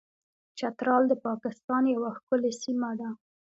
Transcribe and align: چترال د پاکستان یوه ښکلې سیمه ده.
چترال 0.57 1.03
د 1.07 1.13
پاکستان 1.25 1.83
یوه 1.95 2.09
ښکلې 2.17 2.51
سیمه 2.63 2.91
ده. 2.99 3.09